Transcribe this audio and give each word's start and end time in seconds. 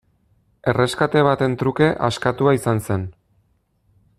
Erreskate 0.71 1.21
baten 1.27 1.57
truke 1.63 1.91
askatua 2.09 2.55
izan 2.61 2.81
zen. 2.89 3.05